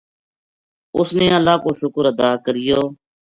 اس 0.99 1.09
نے 1.19 1.25
اللہ 1.37 1.55
کو 1.63 1.69
شکر 1.81 2.03
ادا 2.11 2.29
کریو 2.45 2.81